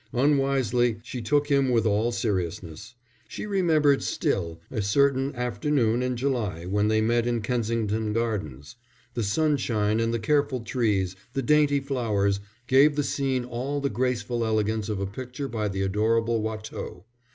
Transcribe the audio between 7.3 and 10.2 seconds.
Kensington Gardens; the sunshine and the